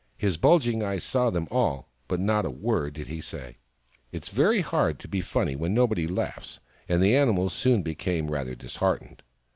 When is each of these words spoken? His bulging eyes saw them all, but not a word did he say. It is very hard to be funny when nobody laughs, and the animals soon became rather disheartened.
His 0.17 0.35
bulging 0.35 0.81
eyes 0.81 1.03
saw 1.03 1.29
them 1.29 1.47
all, 1.51 1.87
but 2.07 2.19
not 2.19 2.43
a 2.43 2.49
word 2.49 2.95
did 2.95 3.07
he 3.07 3.21
say. 3.21 3.59
It 4.11 4.23
is 4.23 4.29
very 4.33 4.61
hard 4.61 4.97
to 5.01 5.07
be 5.07 5.21
funny 5.21 5.55
when 5.55 5.75
nobody 5.75 6.07
laughs, 6.07 6.57
and 6.89 7.03
the 7.03 7.15
animals 7.15 7.53
soon 7.53 7.83
became 7.83 8.31
rather 8.31 8.55
disheartened. 8.55 9.21